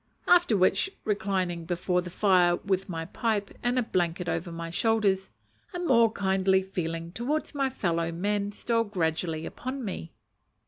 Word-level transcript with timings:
After 0.27 0.57
which, 0.57 0.89
reclining 1.03 1.65
before 1.65 2.01
the 2.01 2.09
fire 2.09 2.55
with 2.55 2.89
my 2.89 3.05
pipe, 3.05 3.51
and 3.61 3.77
a 3.77 3.83
blanket 3.83 4.27
over 4.27 4.51
my 4.51 4.71
shoulders, 4.71 5.29
a 5.75 5.79
more 5.79 6.11
kindly 6.11 6.63
feeling 6.63 7.11
towards 7.11 7.53
my 7.53 7.69
fellow 7.69 8.11
men 8.11 8.51
stole 8.51 8.85
gradually 8.85 9.45
upon 9.45 9.85
me. 9.85 10.11